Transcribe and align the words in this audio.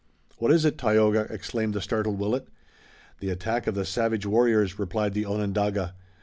"What 0.39 0.51
is 0.51 0.65
it, 0.65 0.79
Tayoga?" 0.79 1.27
exclaimed 1.31 1.75
the 1.75 1.79
startled 1.79 2.17
Willet. 2.17 2.47
"The 3.19 3.29
attack 3.29 3.67
of 3.67 3.75
the 3.75 3.85
savage 3.85 4.25
warriors," 4.25 4.79
replied 4.79 5.13
the 5.13 5.27
Onondaga. 5.27 5.93